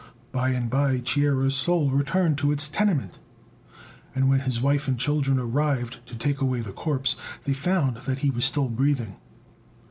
[0.31, 3.19] By and by Chia's soul returned to its tenement;
[4.15, 8.17] and when his wife and children arrived to take away the corpse, they found that
[8.25, 9.17] he was still breathing.